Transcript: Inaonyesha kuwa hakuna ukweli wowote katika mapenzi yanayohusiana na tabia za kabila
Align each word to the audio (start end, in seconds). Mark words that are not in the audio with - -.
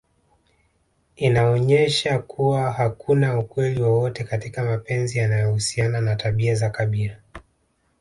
Inaonyesha 1.15 2.19
kuwa 2.19 2.71
hakuna 2.71 3.39
ukweli 3.39 3.81
wowote 3.81 4.23
katika 4.23 4.63
mapenzi 4.63 5.17
yanayohusiana 5.19 6.01
na 6.01 6.15
tabia 6.15 6.55
za 6.55 6.69
kabila 6.69 7.17